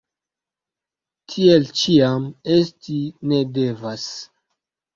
Tiel 1.33 1.67
ĉiam 1.81 2.27
esti 2.57 2.99
ne 3.33 3.41
devas! 3.61 4.11